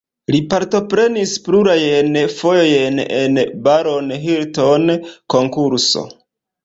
[0.33, 6.05] Li partoprenis plurajn fojojn en la Barron-Hilton-konkurso.